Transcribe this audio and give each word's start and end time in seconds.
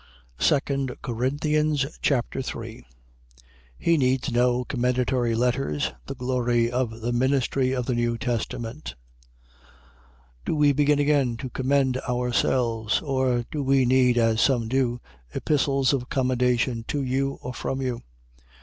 2 0.39 0.57
Corinthians 1.03 1.85
Chapter 2.01 2.41
3 2.41 2.83
He 3.77 3.97
needs 3.97 4.31
no 4.31 4.63
commendatory 4.65 5.35
letters. 5.35 5.93
The 6.07 6.15
glory 6.15 6.71
of 6.71 7.01
the 7.01 7.13
ministry 7.13 7.71
of 7.73 7.85
the 7.85 7.93
New 7.93 8.17
Testament. 8.17 8.95
3:1. 10.45 10.45
Do 10.45 10.55
we 10.55 10.73
begin 10.73 10.97
again 10.97 11.37
to 11.37 11.51
commend 11.51 11.97
ourselves? 12.09 12.99
Or 13.03 13.45
do 13.51 13.61
we 13.61 13.85
need 13.85 14.17
(as 14.17 14.41
some 14.41 14.67
do) 14.67 14.99
epistles 15.35 15.93
of 15.93 16.09
commendation 16.09 16.83
to 16.87 17.03
you, 17.03 17.37
or 17.43 17.53
from 17.53 17.79
you? 17.79 18.01